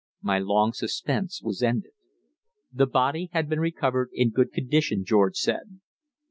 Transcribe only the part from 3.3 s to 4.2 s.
had been recovered